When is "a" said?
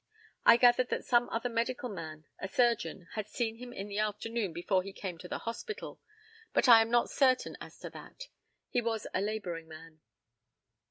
2.39-2.47, 9.13-9.21